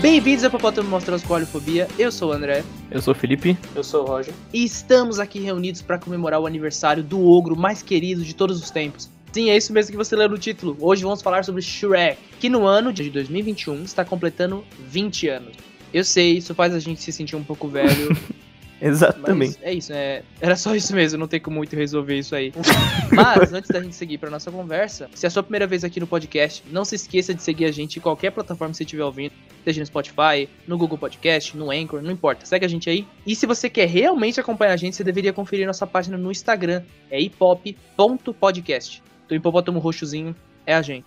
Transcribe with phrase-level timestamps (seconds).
[0.00, 1.88] Bem-vindos ao Papotamo Mostra Escolhofobia.
[1.98, 2.62] Eu sou o André.
[2.88, 3.58] Eu sou o Felipe.
[3.74, 4.32] Eu sou o Roger.
[4.52, 8.70] E estamos aqui reunidos para comemorar o aniversário do ogro mais querido de todos os
[8.70, 9.10] tempos.
[9.32, 10.76] Sim, é isso mesmo que você leu no título.
[10.80, 15.56] Hoje vamos falar sobre Shrek, que no ano de 2021 está completando 20 anos.
[15.92, 18.16] Eu sei, isso faz a gente se sentir um pouco velho.
[18.80, 19.58] Exatamente.
[19.58, 22.52] Mas é isso, é, era só isso mesmo, não tem como muito resolver isso aí.
[23.12, 25.98] Mas antes da gente seguir para nossa conversa, se é a sua primeira vez aqui
[25.98, 29.04] no podcast, não se esqueça de seguir a gente em qualquer plataforma que você estiver
[29.04, 29.32] ouvindo,
[29.64, 32.46] seja no Spotify, no Google Podcast, no Anchor, não importa.
[32.46, 33.06] Segue a gente aí.
[33.26, 36.82] E se você quer realmente acompanhar a gente, você deveria conferir nossa página no Instagram,
[37.10, 39.02] é hipop.podcast.
[39.28, 41.06] Do hipopótamo roxozinho é a gente.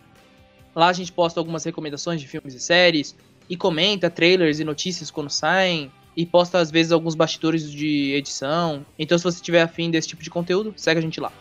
[0.76, 3.16] Lá a gente posta algumas recomendações de filmes e séries
[3.50, 8.86] e comenta trailers e notícias quando saem e posta às vezes alguns bastidores de edição.
[8.98, 11.32] Então se você tiver afim desse tipo de conteúdo, segue a gente lá.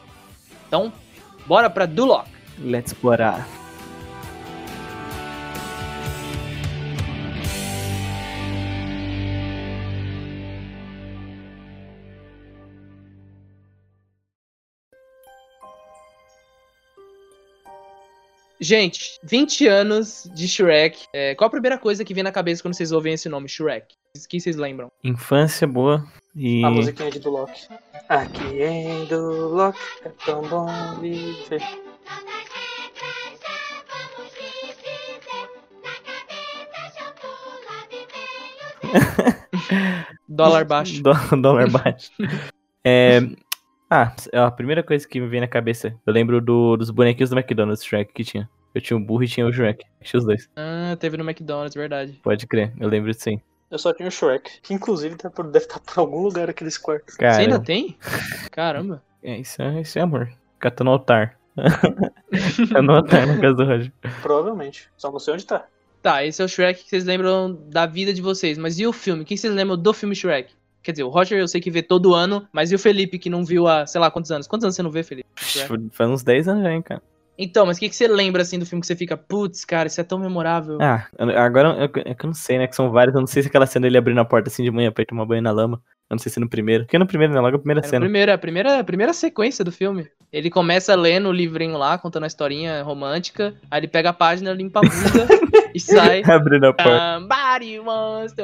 [0.67, 0.93] Então,
[1.47, 2.29] bora pra Duloc.
[2.59, 3.49] Let's explorar.
[18.63, 21.05] Gente, 20 anos de Shrek.
[21.15, 23.95] É, qual a primeira coisa que vem na cabeça quando vocês ouvem esse nome, Shrek?
[24.17, 24.91] O que vocês lembram?
[25.05, 26.65] Infância boa e.
[26.65, 27.49] A musiquinha de Duloc.
[28.09, 30.67] Aqui em Duloc é tão bom
[31.01, 31.63] viver.
[40.29, 41.03] Dólar baixo.
[41.03, 42.11] Dó- dólar baixo.
[42.85, 43.21] É,
[43.91, 47.37] Ah, a primeira coisa que me vem na cabeça, eu lembro do- dos bonequinhos do
[47.37, 48.49] McDonald's Shrek que tinha.
[48.73, 49.85] Eu tinha o burro e tinha o Shrek.
[50.03, 50.49] Tinha os dois.
[50.57, 52.13] Ah, teve no McDonald's, verdade.
[52.23, 53.41] Pode crer, eu lembro disso sim.
[53.71, 56.65] Eu só tinha o Shrek, que inclusive tá por- deve estar por algum lugar aqui
[56.65, 57.17] nesse quarto.
[57.17, 57.97] Cara, Você ainda tem?
[58.51, 59.03] Caramba.
[59.23, 60.29] é, isso, é, isso é amor.
[60.55, 61.39] Fica tá no altar.
[62.73, 63.93] tá no altar na casa do Roger.
[64.23, 64.89] Provavelmente.
[64.97, 65.67] Só não sei onde tá.
[66.03, 68.57] Tá, esse é o Shrek que vocês lembram da vida de vocês.
[68.59, 69.23] Mas e o filme?
[69.23, 70.53] O que vocês lembram do filme Shrek?
[70.83, 73.29] Quer dizer, o Roger eu sei que vê todo ano, mas e o Felipe que
[73.29, 74.47] não viu há, sei lá, quantos anos?
[74.47, 75.29] Quantos anos você não vê, Felipe?
[75.93, 77.03] Faz uns 10 anos já, hein, cara.
[77.43, 79.87] Então, mas o que, que você lembra, assim, do filme que você fica, putz, cara,
[79.87, 80.77] isso é tão memorável.
[80.81, 82.67] Ah, eu- agora eu- é que eu não sei, né?
[82.67, 83.15] Que são vários.
[83.15, 85.07] Eu não sei se aquela cena ele abrindo a porta assim de manhã pra ir
[85.07, 85.81] tomar banho na lama.
[86.11, 86.85] Eu não sei se é no primeiro.
[86.85, 87.41] Porque no primeiro, né?
[87.41, 88.01] Logo a primeira É a cena.
[88.05, 90.07] primeira, a primeira, a primeira sequência do filme.
[90.33, 94.53] Ele começa lendo o livrinho lá, contando a historinha romântica, aí ele pega a página,
[94.53, 95.27] limpa a bunda
[95.75, 96.23] e sai.
[96.25, 97.27] Abrindo a porta.
[97.85, 98.43] Wants to...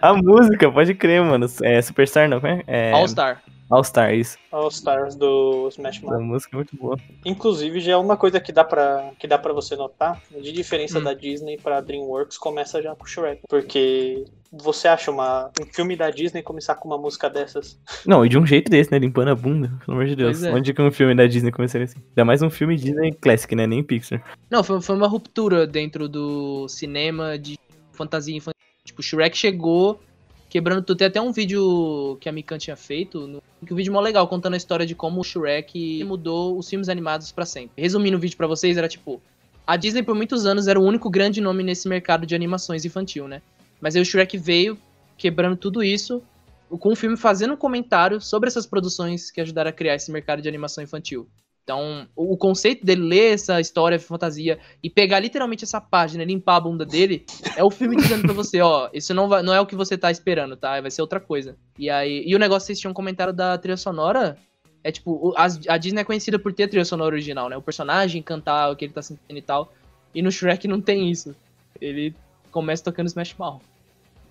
[0.00, 1.46] A música, pode crer, mano.
[1.62, 2.38] É Superstar, não?
[2.38, 3.42] É, é All Star.
[3.70, 4.36] All Star, isso.
[4.50, 6.20] All Stars do Smash Mouth.
[6.20, 6.98] música é muito boa.
[7.24, 10.98] Inclusive, já é uma coisa que dá pra, que dá pra você notar, de diferença
[10.98, 11.04] Hum.
[11.04, 13.42] da Disney pra DreamWorks, começa já com o Shrek.
[13.48, 17.78] Porque você acha uma, um filme da Disney começar com uma música dessas?
[18.04, 18.98] Não, e de um jeito desse, né?
[18.98, 20.42] Limpando a bunda, pelo amor de Deus.
[20.42, 20.52] É.
[20.52, 22.00] Onde que um filme da Disney começaria assim?
[22.08, 23.66] Ainda mais um filme Disney Classic, né?
[23.68, 24.20] Nem Pixar.
[24.50, 27.56] Não, foi, foi uma ruptura dentro do cinema de
[27.92, 28.58] fantasia infantil.
[28.84, 30.00] Tipo, Shrek chegou
[30.50, 30.98] quebrando tudo.
[30.98, 34.54] Tem até um vídeo que a Mikan tinha feito, que um vídeo mó legal, contando
[34.54, 37.80] a história de como o Shrek mudou os filmes animados pra sempre.
[37.80, 39.22] Resumindo o vídeo pra vocês, era tipo...
[39.66, 43.28] A Disney por muitos anos era o único grande nome nesse mercado de animações infantil,
[43.28, 43.40] né?
[43.80, 44.76] Mas aí o Shrek veio
[45.16, 46.20] quebrando tudo isso,
[46.68, 50.42] com o filme fazendo um comentário sobre essas produções que ajudaram a criar esse mercado
[50.42, 51.28] de animação infantil.
[51.62, 56.56] Então, o conceito dele ler essa história fantasia e pegar literalmente essa página e limpar
[56.56, 57.24] a bunda dele,
[57.56, 59.96] é o filme dizendo pra você, ó, isso não, vai, não é o que você
[59.96, 60.80] tá esperando, tá?
[60.80, 61.56] Vai ser outra coisa.
[61.78, 64.36] E aí, e o negócio, vocês tinham comentário da trilha sonora,
[64.82, 67.56] é tipo, a Disney é conhecida por ter trilha sonora original, né?
[67.56, 69.72] O personagem cantar o que ele tá sentindo e tal.
[70.14, 71.36] E no Shrek não tem isso.
[71.80, 72.14] Ele
[72.50, 73.60] começa tocando Smash Mouth.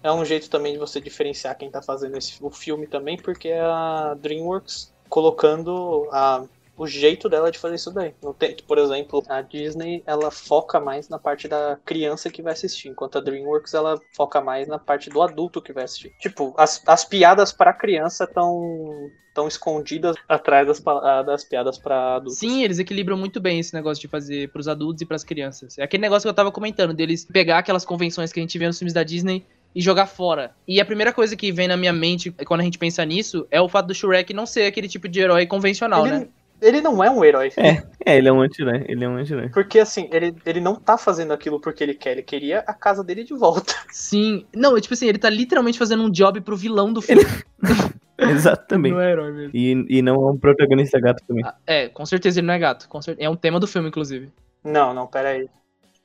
[0.02, 3.50] É um jeito também de você diferenciar quem tá fazendo esse, o filme também, porque
[3.50, 6.44] é a DreamWorks colocando a,
[6.80, 8.14] o jeito dela de fazer isso daí.
[8.24, 12.54] Não tem, por exemplo, a Disney ela foca mais na parte da criança que vai
[12.54, 16.14] assistir, enquanto a DreamWorks ela foca mais na parte do adulto que vai assistir.
[16.20, 22.16] Tipo, as, as piadas para criança estão tão escondidas atrás das, pa- das piadas para
[22.16, 22.40] adultos.
[22.40, 25.78] Sim, eles equilibram muito bem esse negócio de fazer pros adultos e pras crianças.
[25.78, 28.68] É aquele negócio que eu tava comentando, deles pegar aquelas convenções que a gente vê
[28.68, 30.56] nos filmes da Disney e jogar fora.
[30.68, 33.62] E a primeira coisa que vem na minha mente quando a gente pensa nisso é
[33.62, 36.28] o fato do Shrek não ser aquele tipo de herói convencional, ele, né?
[36.62, 37.52] Ele não é um herói.
[37.58, 38.86] É, ele é um anti-herói.
[38.88, 39.50] Ele é um anti-herói.
[39.50, 43.04] Porque assim, ele, ele não tá fazendo aquilo porque ele quer, ele queria a casa
[43.04, 43.74] dele de volta.
[43.92, 44.46] Sim.
[44.56, 47.24] Não, é tipo assim, ele tá literalmente fazendo um job pro vilão do filme.
[48.18, 48.92] Exatamente.
[48.94, 49.52] Não é herói mesmo.
[49.54, 51.44] E, e não é um protagonista gato também.
[51.46, 52.88] Ah, É, com certeza ele não é gato.
[52.90, 54.30] com cer- É um tema do filme, inclusive.
[54.64, 55.48] Não, não, pera aí.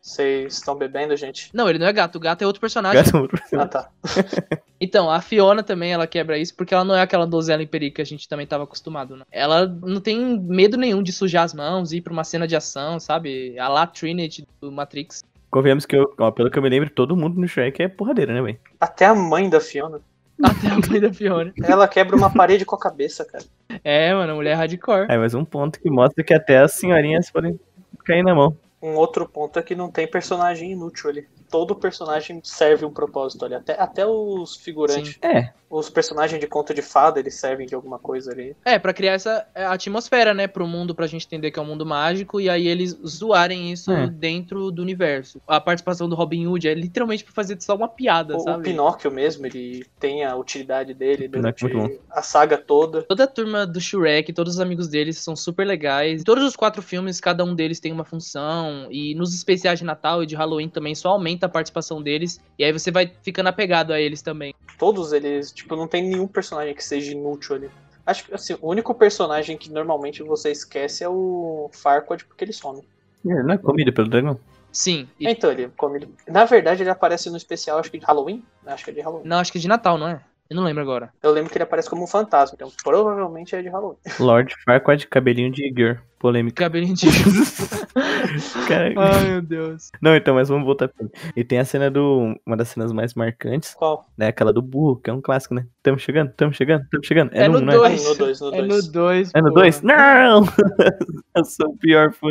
[0.00, 1.50] Vocês estão bebendo, gente?
[1.54, 2.16] Não, ele não é gato.
[2.16, 3.02] O gato é outro personagem.
[3.02, 3.70] Gato é Ah, personagem.
[3.70, 3.88] tá.
[4.84, 7.96] Então, a Fiona também, ela quebra isso, porque ela não é aquela donzela em perigo
[7.96, 9.24] que a gente também tava acostumado, né?
[9.32, 13.00] Ela não tem medo nenhum de sujar as mãos, ir pra uma cena de ação,
[13.00, 13.58] sabe?
[13.58, 15.24] A lá Trinity do Matrix.
[15.50, 18.34] Convenhamos que, eu, ó, pelo que eu me lembro, todo mundo no Shrek é porradeira,
[18.34, 18.58] né, velho?
[18.78, 20.02] Até a mãe da Fiona.
[20.44, 21.54] Até a mãe da Fiona.
[21.62, 23.44] Ela quebra uma parede com a cabeça, cara.
[23.82, 25.06] É, mano, mulher hardcore.
[25.08, 27.58] É, mas um ponto que mostra que até as senhorinhas podem
[28.04, 28.54] cair na mão.
[28.82, 31.26] Um outro ponto é que não tem personagem inútil ali.
[31.54, 33.54] Todo personagem serve um propósito ali.
[33.54, 35.16] Até, até os figurantes.
[35.22, 38.56] É, Os personagens de conto de fada, eles servem de alguma coisa ali.
[38.64, 41.66] É, pra criar essa é, atmosfera, né, pro mundo, pra gente entender que é um
[41.66, 44.08] mundo mágico, e aí eles zoarem isso É.
[44.08, 45.40] dentro do universo.
[45.46, 48.64] A participação do Robin Hood é literalmente pra fazer só uma piada, O, o sabe?
[48.64, 53.02] Pinóquio mesmo, ele tem a utilidade dele durante é muito a saga toda.
[53.04, 56.24] Toda a turma do Shrek, todos os amigos deles são super legais.
[56.24, 58.88] Todos os quatro filmes, cada um deles tem uma função.
[58.90, 62.40] E nos especiais de Natal e de Halloween também só aumenta a participação deles.
[62.58, 64.54] E aí você vai ficando apegado a eles também.
[64.78, 67.70] Todos eles, tipo, não tem nenhum personagem que seja inútil ali.
[68.06, 72.52] Acho que, assim, o único personagem que normalmente você esquece é o Farquaad, porque ele
[72.52, 72.82] some.
[73.26, 74.38] É, não é comida pelo dragão.
[74.70, 75.08] Sim.
[75.18, 75.98] E- Então, ele come.
[75.98, 78.42] ele- Na verdade, ele aparece no especial, acho que de Halloween.
[78.66, 79.26] Acho que é de Halloween.
[79.26, 80.20] Não, acho que é de Natal, não é?
[80.50, 81.10] Eu não lembro agora.
[81.22, 83.96] Eu lembro que ele aparece como um fantasma, então provavelmente é de Halloween.
[84.20, 86.02] Lord Farquaad, cabelinho de Gir.
[86.24, 86.64] Polêmica.
[86.64, 87.06] Cabelinho de.
[88.66, 89.90] Cara, Ai, meu Deus.
[90.00, 91.06] Não, então, mas vamos voltar pra
[91.36, 92.34] E tem a cena do.
[92.46, 94.06] Uma das cenas mais marcantes, Qual?
[94.16, 94.28] né?
[94.28, 95.66] Aquela do burro, que é um clássico, né?
[95.82, 97.30] Tamo chegando, tamo chegando, tamo chegando.
[97.34, 97.76] É, É no, no um, não é?
[97.76, 98.08] dois.
[98.08, 98.86] No 2, no É 2.
[98.86, 99.30] no 2.
[99.34, 99.82] É no 2?
[99.82, 100.44] Não!
[101.36, 102.28] Eu sou o pior fã.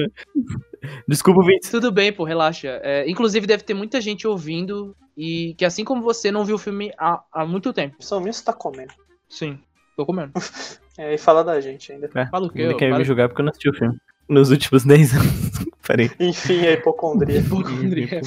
[1.07, 1.69] Desculpa, Vince.
[1.69, 2.80] Tudo bem, pô, relaxa.
[2.81, 6.60] É, inclusive, deve ter muita gente ouvindo e que, assim como você, não viu o
[6.60, 7.98] filme há, há muito tempo.
[8.00, 8.94] São Miss tá comendo.
[9.30, 9.60] Sim,
[9.96, 10.31] tô comendo.
[10.98, 12.10] É, e fala da gente ainda.
[12.13, 12.68] É, Fala o quê?
[12.68, 12.78] Ô?
[12.78, 13.98] quer Fala- me julgar porque eu não assisti o filme.
[14.30, 15.34] Nos últimos 10 anos.
[15.86, 16.12] Parei.
[16.19, 17.40] Enfim, a hipocondria.
[17.40, 18.22] Hipocondria.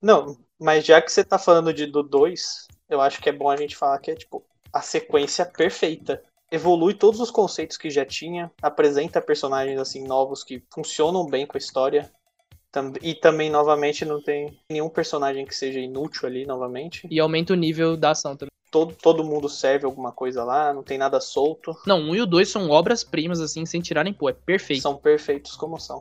[0.00, 3.48] Não, mas já que você tá falando de do 2, eu acho que é bom
[3.50, 6.22] a gente falar que é tipo a sequência perfeita.
[6.50, 11.56] Evolui todos os conceitos que já tinha, apresenta personagens assim novos que funcionam bem com
[11.56, 12.10] a história.
[13.02, 17.06] E também, novamente, não tem nenhum personagem que seja inútil ali, novamente.
[17.10, 18.51] E aumenta o nível da ação também.
[18.72, 21.76] Todo, todo mundo serve alguma coisa lá, não tem nada solto.
[21.86, 24.30] Não, um e o dois são obras-primas, assim, sem tirar nem pôr.
[24.30, 24.80] É perfeito.
[24.80, 26.00] São perfeitos como são.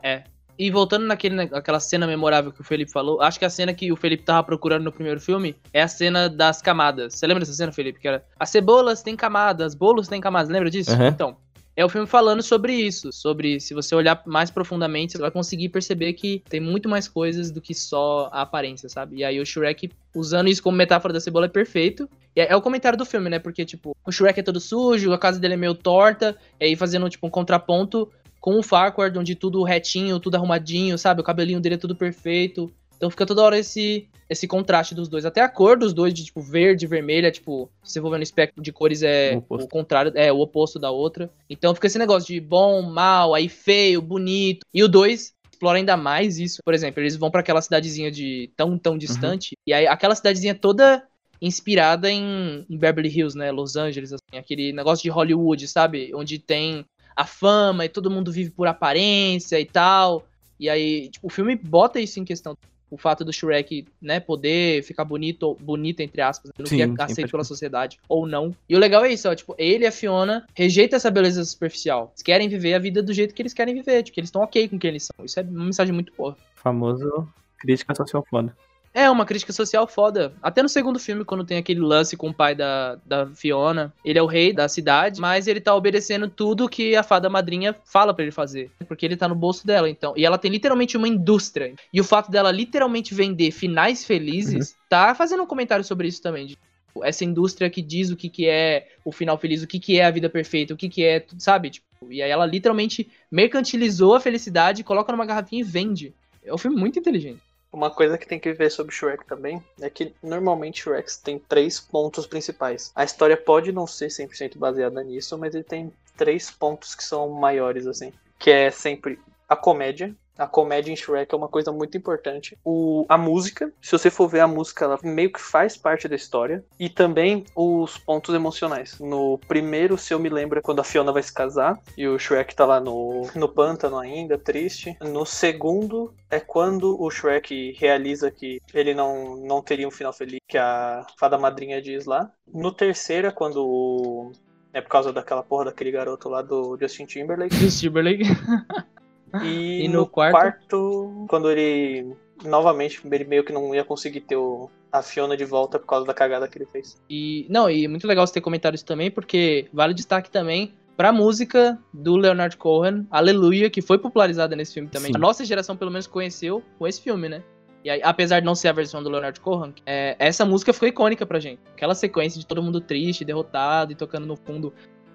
[0.57, 3.91] E voltando naquele, naquela cena memorável que o Felipe falou, acho que a cena que
[3.91, 7.15] o Felipe tava procurando no primeiro filme é a cena das camadas.
[7.15, 7.99] Você lembra dessa cena, Felipe?
[7.99, 10.49] Que era as cebolas têm camadas, bolos têm camadas.
[10.49, 10.91] Lembra disso?
[10.91, 11.07] Aham.
[11.07, 11.37] Então,
[11.75, 13.11] é o filme falando sobre isso.
[13.11, 17.51] Sobre se você olhar mais profundamente, você vai conseguir perceber que tem muito mais coisas
[17.51, 19.17] do que só a aparência, sabe?
[19.17, 22.09] E aí o Shrek, usando isso como metáfora da cebola, é perfeito.
[22.35, 23.39] E é, é o comentário do filme, né?
[23.39, 26.75] Porque, tipo, o Shrek é todo sujo, a casa dele é meio torta, e aí
[26.75, 31.21] fazendo, tipo, um contraponto com o Farquaad, onde tudo retinho, tudo arrumadinho, sabe?
[31.21, 32.71] O cabelinho dele é tudo perfeito.
[32.97, 35.25] Então fica toda hora esse esse contraste dos dois.
[35.25, 38.11] Até a cor dos dois, de tipo verde e vermelho, é tipo, se você for
[38.11, 41.29] ver no espectro de cores, é O o, contrário, é o oposto da outra.
[41.49, 44.65] Então fica esse negócio de bom, mal, aí feio, bonito.
[44.73, 46.61] E o dois explora ainda mais isso.
[46.63, 49.51] Por exemplo, eles vão pra aquela cidadezinha de tão, tão distante.
[49.67, 51.05] E aí aquela cidadezinha toda
[51.41, 53.51] inspirada em, em Beverly Hills, né?
[53.51, 56.09] Los Angeles, assim, aquele negócio de Hollywood, sabe?
[56.15, 60.25] Onde tem a fama e todo mundo vive por aparência e tal.
[60.57, 62.55] E aí, tipo, o filme bota isso em questão.
[62.91, 67.03] O fato do Shrek, né, poder ficar bonito, bonito entre aspas, no Sim, que é
[67.03, 68.55] aceito pela sociedade ou não.
[68.67, 72.09] E o legal é isso, ó, tipo, ele e a Fiona rejeitam essa beleza superficial.
[72.13, 74.41] Eles querem viver a vida do jeito que eles querem viver, tipo, que eles estão
[74.41, 75.25] ok com quem eles são.
[75.25, 76.37] Isso é uma mensagem muito boa.
[76.55, 78.55] Famoso crítica social foda.
[78.93, 80.33] É uma crítica social foda.
[80.41, 84.19] Até no segundo filme, quando tem aquele lance com o pai da, da Fiona, ele
[84.19, 88.13] é o rei da cidade, mas ele tá obedecendo tudo que a fada madrinha fala
[88.13, 88.69] pra ele fazer.
[88.87, 90.13] Porque ele tá no bolso dela, então.
[90.17, 91.73] E ela tem literalmente uma indústria.
[91.93, 96.47] E o fato dela literalmente vender finais felizes, tá fazendo um comentário sobre isso também.
[96.47, 99.79] de, tipo, essa indústria que diz o que, que é o final feliz, o que,
[99.79, 101.69] que é a vida perfeita, o que, que é, sabe?
[101.69, 106.13] Tipo, e aí ela literalmente mercantilizou a felicidade, coloca numa garrafinha e vende.
[106.43, 107.39] É um filme muito inteligente.
[107.71, 111.79] Uma coisa que tem que ver sobre Shrek também é que normalmente Shrek tem três
[111.79, 112.91] pontos principais.
[112.93, 117.29] A história pode não ser 100% baseada nisso, mas ele tem três pontos que são
[117.29, 118.11] maiores, assim.
[118.37, 120.13] Que é sempre a comédia.
[120.37, 122.57] A comédia em Shrek é uma coisa muito importante.
[122.63, 126.15] O, a música, se você for ver a música, ela meio que faz parte da
[126.15, 126.63] história.
[126.79, 128.97] E também os pontos emocionais.
[128.99, 132.17] No primeiro, se eu me lembro, é quando a Fiona vai se casar e o
[132.17, 134.95] Shrek tá lá no, no pântano ainda, triste.
[135.01, 140.39] No segundo, é quando o Shrek realiza que ele não, não teria um final feliz,
[140.47, 142.31] que a fada madrinha diz lá.
[142.47, 144.31] No terceiro, é quando o.
[144.73, 147.57] É por causa daquela porra daquele garoto lá do Justin Timberlake.
[147.57, 148.23] Chris Timberlake.
[149.43, 150.31] E, E no no, quarto?
[150.33, 151.25] quarto?
[151.29, 152.15] quando ele.
[152.43, 156.05] Novamente, ele meio que não ia conseguir ter o, a Fiona de volta por causa
[156.07, 156.99] da cagada que ele fez.
[157.09, 161.11] E não, e muito legal você ter comentado isso também, porque vale destaque também pra
[161.13, 165.11] música do Leonard Cohen, Aleluia, que foi popularizada nesse filme também.
[165.11, 165.17] Sim.
[165.17, 167.43] A nossa geração pelo menos conheceu com esse filme, né?
[167.83, 170.87] E aí, apesar de não ser a versão do Leonard Cohen, é, essa música ficou
[170.87, 171.59] icônica pra gente.
[171.73, 174.71] Aquela sequência de todo mundo triste, derrotado e tocando no fundo.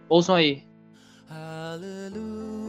[0.09, 0.65] Ouçam aí.
[1.29, 2.66] Aleluia, aleluia,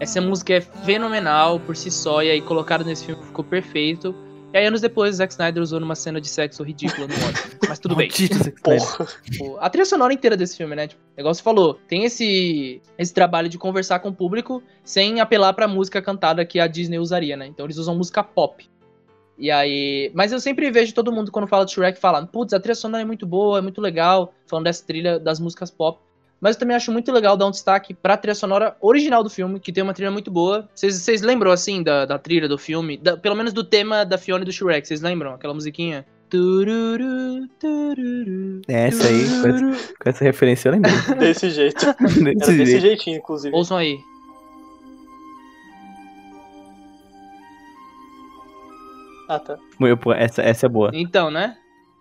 [0.00, 4.14] Essa música é fenomenal por si só, e aí colocado nesse filme ficou perfeito.
[4.52, 7.58] E aí, anos depois, o Zack Snyder usou numa cena de sexo ridícula no ódio.
[7.66, 8.10] Mas tudo bem.
[8.62, 9.06] Porra.
[9.58, 10.88] A trilha sonora inteira desse filme, né?
[10.88, 15.54] Tipo, o negócio falou, tem esse, esse trabalho de conversar com o público sem apelar
[15.54, 17.46] pra música cantada que a Disney usaria, né?
[17.46, 18.68] Então eles usam música pop.
[19.38, 20.12] E aí.
[20.14, 23.02] Mas eu sempre vejo todo mundo quando fala de Shrek falando, putz, a trilha sonora
[23.02, 25.98] é muito boa, é muito legal, falando dessa trilha das músicas pop.
[26.42, 29.60] Mas eu também acho muito legal dar um destaque pra trilha sonora original do filme,
[29.60, 30.68] que tem uma trilha muito boa.
[30.74, 32.96] Vocês- lembram, assim, da, da trilha do filme?
[32.96, 35.34] Da- pelo menos do tema da Fiona e do Shrek, vocês lembram?
[35.34, 36.04] Aquela musiquinha?
[36.28, 40.90] Tururu, tururu, É, essa aí, com essa, com essa referência eu lembro.
[41.20, 41.84] Desse jeito.
[41.86, 41.94] Era
[42.34, 42.80] Desse desse jeito.
[42.80, 43.54] jeitinho, inclusive.
[43.54, 43.96] Ouçam aí.
[49.28, 49.58] Ah, tá.
[50.16, 50.90] Essa, essa é boa.
[50.92, 51.56] Então, né?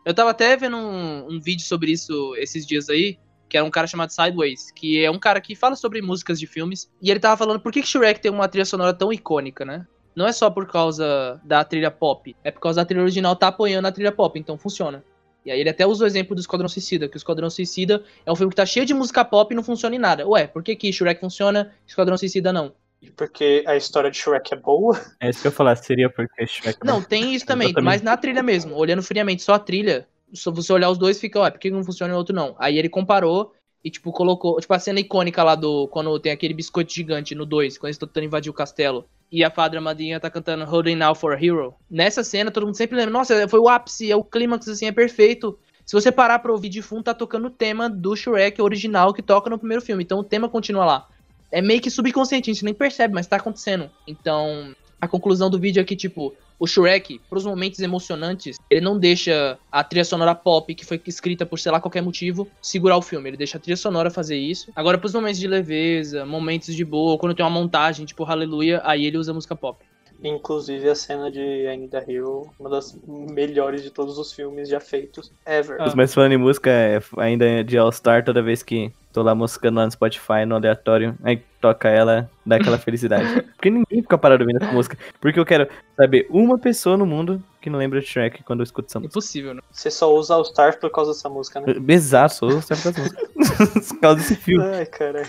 [0.05, 3.17] Eu tava até vendo um, um vídeo sobre isso esses dias aí,
[3.51, 6.47] que era um cara chamado Sideways, que é um cara que fala sobre músicas de
[6.47, 9.65] filmes, e ele tava falando por que que Shrek tem uma trilha sonora tão icônica,
[9.65, 9.85] né?
[10.15, 13.49] Não é só por causa da trilha pop, é por causa da trilha original tá
[13.49, 15.03] apoiando a trilha pop, então funciona.
[15.45, 18.31] E aí ele até usa o exemplo do Esquadrão Suicida, que o Esquadrão Suicida é
[18.31, 20.25] um filme que tá cheio de música pop e não funciona em nada.
[20.25, 22.73] Ué, por que que Shrek funciona e Esquadrão Suicida não?
[23.17, 24.97] Porque a história de Shrek é boa.
[25.19, 26.85] É isso que eu ia falar, seria porque Shrek.
[26.85, 27.85] Não, tem isso também, Exatamente.
[27.85, 31.39] mas na trilha mesmo, olhando friamente, só a trilha, se você olhar os dois, fica,
[31.39, 32.55] ué, por que um funciona e o outro não?
[32.57, 36.53] Aí ele comparou e, tipo, colocou, tipo, a cena icônica lá do, quando tem aquele
[36.53, 40.19] biscoito gigante no 2, quando eles estão tentando invadir o castelo, e a Fadra Madinha
[40.19, 41.73] tá cantando Holding Now for a Hero.
[41.89, 44.91] Nessa cena, todo mundo sempre lembra, nossa, foi o ápice, é o clímax, assim, é
[44.91, 45.57] perfeito.
[45.85, 49.21] Se você parar pra ouvir de fundo, tá tocando o tema do Shrek original que
[49.21, 51.07] toca no primeiro filme, então o tema continua lá.
[51.51, 53.89] É meio que subconsciente, a gente nem percebe, mas tá acontecendo.
[54.07, 58.99] Então, a conclusão do vídeo é que, tipo, o Shrek, pros momentos emocionantes, ele não
[58.99, 63.01] deixa a trilha sonora pop, que foi escrita por, sei lá, qualquer motivo, segurar o
[63.01, 63.31] filme.
[63.31, 64.71] Ele deixa a trilha sonora fazer isso.
[64.75, 69.05] Agora, pros momentos de leveza, momentos de boa, quando tem uma montagem, tipo Hallelujah, aí
[69.05, 69.83] ele usa música pop.
[70.23, 74.69] Inclusive a cena de I Need a Hero, uma das melhores de todos os filmes
[74.69, 75.77] já feitos ever.
[75.79, 75.91] Ah.
[75.95, 79.77] Mas falando em música, é, ainda de All Star, toda vez que tô lá moscando
[79.77, 83.41] lá no Spotify, no aleatório, aí toca ela, dá aquela felicidade.
[83.53, 84.97] Porque ninguém fica parado ouvindo essa música.
[85.19, 88.63] Porque eu quero saber uma pessoa no mundo que não lembra de Shrek quando eu
[88.63, 89.11] escuto essa música.
[89.11, 89.61] Impossível, né?
[89.71, 91.73] Você só usa All Star por causa dessa música, né?
[91.87, 93.89] Exato, sou sempre dessa música.
[93.89, 94.63] por causa desse filme.
[94.63, 95.23] Ai, cara.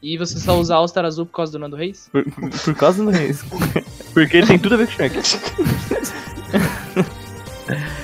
[0.00, 2.08] E você só usa All Star Azul por causa do Nando Reis?
[2.12, 2.24] Por,
[2.64, 3.42] por causa do Reis.
[4.12, 5.18] Porque tem tudo a ver com Shrek.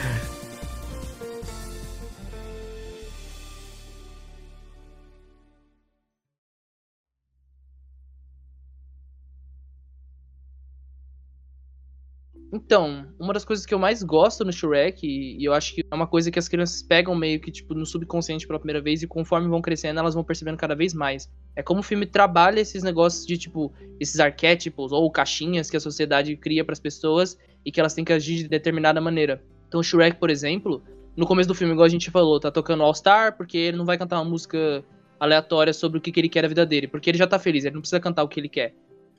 [12.75, 15.95] Então, uma das coisas que eu mais gosto no Shrek, e, eu acho que é
[15.95, 19.07] uma coisa que as crianças pegam meio que, tipo, no subconsciente pela primeira vez, e
[19.07, 21.31] conforme vão crescendo, elas vão percebendo cada vez mais.
[21.55, 25.81] É como o filme trabalha esses negócios de, tipo, esses arquétipos ou caixinhas que a
[25.81, 29.41] sociedade cria pras pessoas e que elas têm que agir de determinada maneira.
[29.69, 30.83] Então, o Shrek, por exemplo,
[31.17, 33.85] no começo do filme, igual a gente falou, tá tocando All Star, porque ele não
[33.85, 34.85] vai cantar uma música
[35.21, 37.65] aleatória sobre o que, que ele quer da vida dele, porque ele já tá feliz,
[37.65, 38.75] ele não precisa cantar o que ele quer.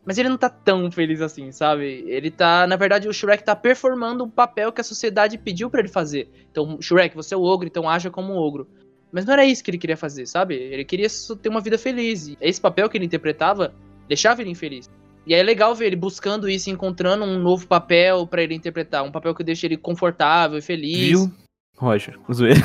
[0.06, 2.04] Mas ele não tá tão feliz assim, sabe?
[2.08, 5.80] Ele tá, na verdade, o Shrek tá performando um papel que a sociedade pediu pra
[5.80, 6.30] ele fazer.
[6.52, 8.68] Então, Shrek, você é o ogro, então haja como um ogro.
[9.12, 10.56] Mas não era isso que ele queria fazer, sabe?
[10.56, 11.08] Ele queria
[11.42, 12.28] ter uma vida feliz.
[12.28, 13.74] E esse papel que ele interpretava
[14.08, 14.90] deixava ele infeliz.
[15.26, 18.54] E aí é legal ver ele buscando isso, e encontrando um novo papel pra ele
[18.54, 21.10] interpretar, um papel que deixa ele confortável e feliz.
[21.10, 21.32] Viu?
[21.78, 22.62] Roger, zoeira.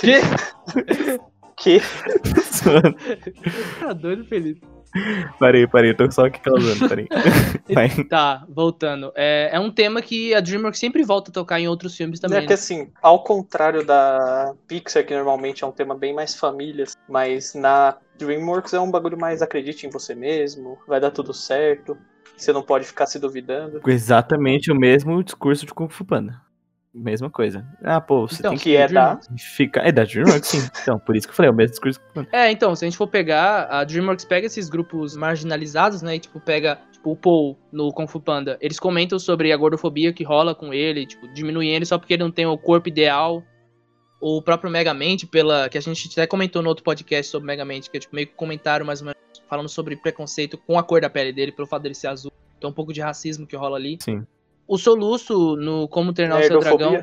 [0.00, 0.20] Que?
[1.60, 1.80] Que?
[3.80, 4.58] tá doido feliz.
[5.38, 7.08] Parei, parei, tô só aqui causando, parei.
[7.72, 8.04] Vai.
[8.04, 9.12] Tá, voltando.
[9.14, 12.38] É, é um tema que a DreamWorks sempre volta a tocar em outros filmes também.
[12.38, 12.54] É que né?
[12.54, 17.96] assim, ao contrário da Pixar, que normalmente é um tema bem mais famílias, mas na
[18.18, 21.96] DreamWorks é um bagulho mais acredite em você mesmo, vai dar tudo certo,
[22.36, 23.80] você não pode ficar se duvidando.
[23.86, 26.47] Exatamente o mesmo discurso de Kung Fu Panda.
[26.94, 27.66] Mesma coisa.
[27.84, 29.86] Ah, pô, você Então, tem que é da- que ficar.
[29.86, 30.58] É da DreamWorks, sim.
[30.82, 32.00] Então, por isso que eu falei, é o mesmo discurso.
[32.32, 36.18] É, então, se a gente for pegar, a DreamWorks pega esses grupos marginalizados, né, e,
[36.18, 38.56] tipo, pega, tipo, o Paul no Kung Fu Panda.
[38.60, 42.22] Eles comentam sobre a gordofobia que rola com ele, tipo, diminuem ele só porque ele
[42.24, 43.42] não tem o corpo ideal.
[44.20, 47.96] O próprio Megamente, pela, que a gente até comentou no outro podcast sobre Megamente, que
[47.98, 51.08] é, tipo, meio que comentário, mais ou menos, falando sobre preconceito com a cor da
[51.08, 52.32] pele dele, pelo fato dele ser azul.
[52.56, 53.98] Então, um pouco de racismo que rola ali.
[54.02, 54.26] Sim.
[54.68, 57.02] O Soluço no Como Treinar o Seu Dragão...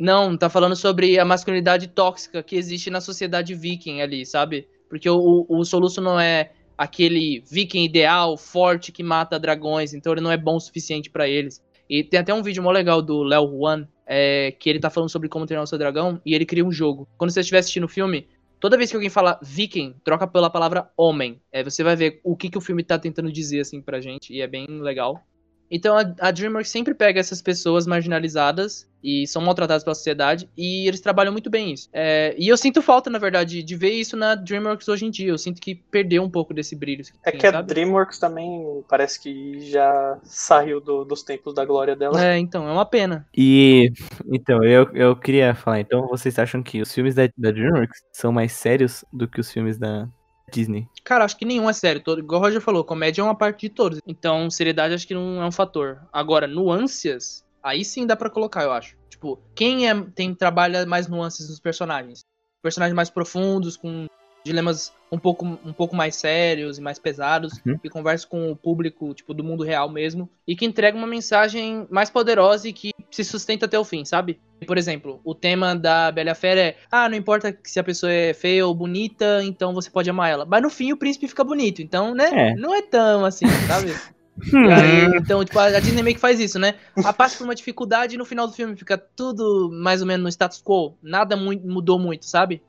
[0.00, 4.66] Não, tá falando sobre a masculinidade tóxica que existe na sociedade viking ali, sabe?
[4.88, 10.20] Porque o, o Soluço não é aquele viking ideal, forte, que mata dragões, então ele
[10.20, 11.62] não é bom o suficiente pra eles.
[11.88, 15.10] E tem até um vídeo mó legal do Léo Juan, é, que ele tá falando
[15.10, 17.06] sobre como treinar o seu dragão, e ele cria um jogo.
[17.16, 18.26] Quando você estiver assistindo o filme,
[18.64, 21.38] toda vez que alguém fala viking, troca pela palavra homem.
[21.52, 24.32] É, você vai ver o que, que o filme tá tentando dizer, assim, pra gente,
[24.32, 25.22] e é bem legal.
[25.70, 30.88] Então a, a DreamWorks sempre pega essas pessoas marginalizadas e são maltratadas pela sociedade e
[30.88, 31.90] eles trabalham muito bem isso.
[31.92, 35.28] É, e eu sinto falta, na verdade, de ver isso na DreamWorks hoje em dia.
[35.28, 37.04] Eu sinto que perdeu um pouco desse brilho.
[37.22, 42.24] É que a DreamWorks também parece que já saiu do, dos tempos da glória dela.
[42.24, 43.26] É, então, é uma pena.
[43.36, 43.92] E
[44.26, 48.32] então, eu, eu queria falar, então vocês acham que os filmes da, da DreamWorks são
[48.32, 50.08] mais sérios do que os filmes da
[50.54, 50.88] Disney?
[51.02, 52.02] Cara, acho que nenhum é sério.
[52.02, 54.00] Todo, igual o Roger falou, comédia é uma parte de todos.
[54.06, 56.00] Então, seriedade acho que não é um fator.
[56.12, 58.96] Agora, nuances, aí sim dá para colocar, eu acho.
[59.08, 62.24] Tipo, quem é, tem trabalha mais nuances nos personagens?
[62.62, 64.06] Personagens mais profundos, com
[64.44, 67.78] dilemas um pouco, um pouco mais sérios e mais pesados, Uhum.
[67.78, 71.86] que conversa com o público, tipo, do mundo real mesmo, e que entrega uma mensagem
[71.90, 74.40] mais poderosa e que se sustenta até o fim, sabe?
[74.66, 78.34] Por exemplo, o tema da Bela Fera é: ah, não importa se a pessoa é
[78.34, 80.44] feia ou bonita, então você pode amar ela.
[80.44, 82.30] Mas no fim o príncipe fica bonito, então, né?
[82.32, 82.54] É.
[82.56, 83.94] Não é tão assim, sabe?
[84.52, 86.74] E aí, então, tipo, a Disney meio que faz isso, né?
[87.04, 90.24] A passa por uma dificuldade e no final do filme fica tudo mais ou menos
[90.24, 90.98] no status quo.
[91.00, 92.60] Nada muito, mudou muito, sabe?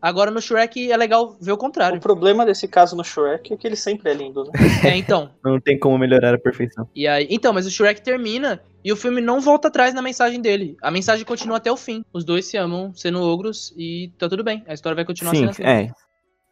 [0.00, 2.00] Agora no Shrek é legal ver o O contrário.
[2.00, 4.50] problema desse caso no Shrek é que ele sempre é lindo, né?
[4.94, 5.30] É, então.
[5.44, 6.88] Não tem como melhorar a perfeição.
[6.94, 10.40] E aí, então, mas o Shrek termina e o filme não volta atrás na mensagem
[10.40, 10.76] dele.
[10.82, 12.04] A mensagem continua até o fim.
[12.12, 14.62] Os dois se amam, sendo ogros, e tá tudo bem.
[14.68, 15.62] A história vai continuar Sim, sendo assim.
[15.64, 15.90] é.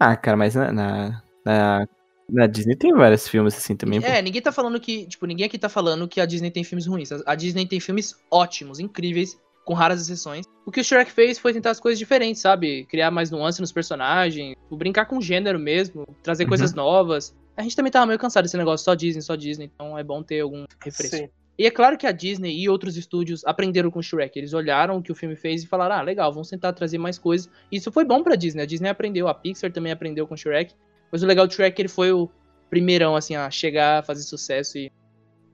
[0.00, 1.86] Ah, cara, mas na, na, na,
[2.28, 4.00] na Disney tem vários filmes assim também.
[4.00, 4.06] pô.
[4.06, 5.06] É, ninguém tá falando que.
[5.06, 7.10] Tipo, ninguém aqui tá falando que a Disney tem filmes ruins.
[7.24, 10.44] A Disney tem filmes ótimos, incríveis, com raras exceções.
[10.66, 12.84] O que o Shrek fez foi tentar as coisas diferentes, sabe?
[12.86, 16.48] Criar mais nuance nos personagens, tipo, brincar com o gênero mesmo, trazer Uhum.
[16.50, 17.34] coisas novas.
[17.56, 20.22] A gente também tava meio cansado desse negócio, só Disney, só Disney, então é bom
[20.22, 21.16] ter algum refresco.
[21.16, 21.28] Sim.
[21.56, 24.36] E é claro que a Disney e outros estúdios aprenderam com o Shrek.
[24.36, 27.16] Eles olharam o que o filme fez e falaram: ah, legal, vamos tentar trazer mais
[27.16, 27.48] coisas.
[27.70, 28.62] E isso foi bom pra Disney.
[28.62, 30.74] A Disney aprendeu, a Pixar também aprendeu com o Shrek.
[31.12, 32.28] Mas o legal do Shrek, ele foi o
[32.68, 34.80] primeirão, assim, a chegar, fazer sucesso e.
[34.80, 34.90] Minha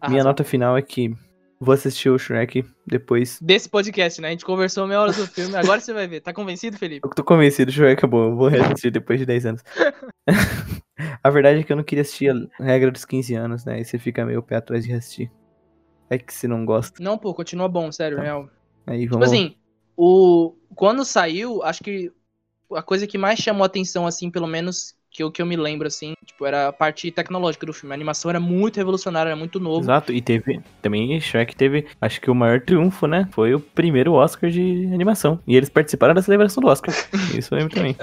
[0.01, 0.25] arrasar.
[0.25, 1.13] nota final é que
[1.61, 3.39] vou assistir o Shrek depois.
[3.41, 4.29] Desse podcast, né?
[4.29, 5.55] A gente conversou meia hora do filme.
[5.55, 6.21] Agora você vai ver.
[6.21, 7.07] Tá convencido, Felipe?
[7.07, 9.63] Eu tô convencido, o Shrek é bom, eu vou reassistir depois de 10 anos.
[11.23, 13.81] a verdade é que eu não queria assistir a regra dos 15 anos, né?
[13.81, 15.31] E você fica meio pé atrás de reassistir.
[16.09, 17.03] É que se não gosta.
[17.03, 18.23] Não, pô, continua bom, sério, Tá.
[18.25, 18.49] real.
[18.87, 19.29] Aí Tipo vamos.
[19.29, 19.55] assim,
[19.97, 20.55] o...
[20.75, 22.11] quando saiu, acho que
[22.73, 25.89] a coisa que mais chamou atenção, assim, pelo menos que eu, que eu me lembro,
[25.89, 27.93] assim, tipo, era a parte tecnológica do filme.
[27.93, 29.81] A animação era muito revolucionária, era muito novo.
[29.81, 30.61] Exato, e teve.
[30.81, 33.29] Também Shrek teve, acho que o maior triunfo, né?
[33.33, 35.41] Foi o primeiro Oscar de animação.
[35.47, 36.95] E eles participaram da celebração do Oscar.
[37.37, 37.97] Isso aí também.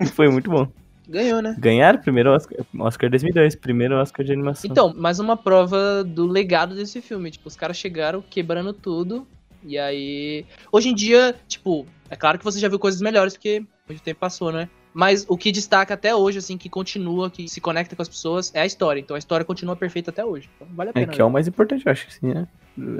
[0.00, 0.66] E foi muito bom.
[1.08, 1.56] Ganhou, né?
[1.58, 2.58] Ganharam o primeiro Oscar.
[2.80, 4.70] Oscar 2002, primeiro Oscar de animação.
[4.70, 7.30] Então, mais uma prova do legado desse filme.
[7.30, 9.26] Tipo, os caras chegaram quebrando tudo.
[9.64, 10.44] E aí.
[10.70, 14.20] Hoje em dia, tipo, é claro que você já viu coisas melhores, porque muito tempo
[14.20, 14.68] passou, né?
[14.92, 18.50] Mas o que destaca até hoje, assim, que continua, que se conecta com as pessoas,
[18.54, 19.00] é a história.
[19.00, 20.48] Então a história continua perfeita até hoje.
[20.56, 21.12] Então vale a É pena.
[21.12, 21.32] que é o né?
[21.34, 22.46] mais importante, eu acho que sim, né?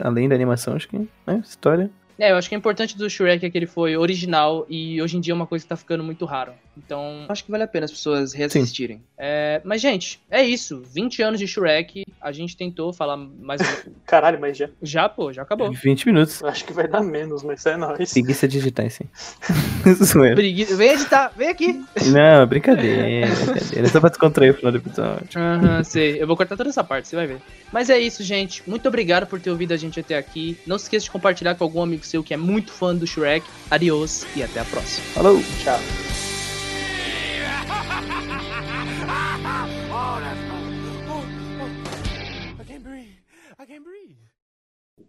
[0.03, 1.43] Além da animação, acho que, né?
[1.45, 1.91] História.
[2.19, 5.17] É, eu acho que o importante do Shrek é que ele foi original e hoje
[5.17, 6.53] em dia é uma coisa que tá ficando muito raro.
[6.77, 9.03] Então, acho que vale a pena as pessoas reassistirem.
[9.17, 10.83] É, mas, gente, é isso.
[10.95, 12.05] 20 anos de Shrek.
[12.21, 13.61] A gente tentou falar mais.
[13.61, 14.69] um- Caralho, mas já.
[14.83, 15.73] já, pô, já acabou.
[15.73, 16.43] 20 minutos.
[16.45, 18.13] Acho que vai dar menos, mas é nóis.
[18.13, 19.05] Preguiça digitar, assim.
[20.05, 20.37] Zoeira.
[20.37, 20.77] Preguiça.
[20.77, 21.85] Vem editar, vem aqui.
[22.13, 23.87] Não, brincadeira, brincadeira.
[23.87, 25.27] É só pra descontrair o final do episódio.
[25.37, 26.21] Aham, sei.
[26.23, 27.39] Eu vou cortar toda essa parte, você vai ver.
[27.73, 28.63] Mas é isso, gente.
[28.69, 30.57] Muito obrigado por ter ouvido a gente até aqui.
[30.67, 33.47] Não se esqueça de compartilhar com algum amigo seu que é muito fã do Shrek.
[33.71, 35.07] Adiós e até a próxima.
[35.15, 35.43] Falou!
[35.63, 35.79] Tchau.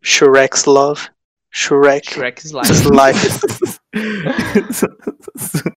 [0.01, 1.09] Shrek's love.
[1.51, 2.89] Shrek Shrek's Life.
[2.89, 3.39] life.